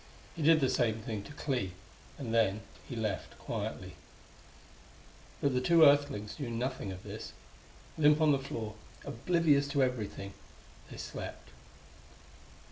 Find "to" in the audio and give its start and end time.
1.25-1.31, 9.67-9.83